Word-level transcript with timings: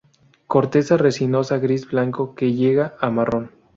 Corteza 0.47 0.97
resinosa 0.97 1.59
gris-blanco 1.59 2.33
que 2.33 2.53
llega 2.53 2.95
a 2.99 3.11
marrón. 3.11 3.51